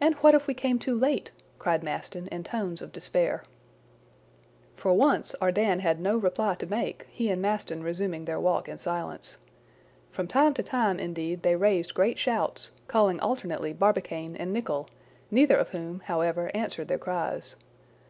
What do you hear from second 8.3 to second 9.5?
walk in silence.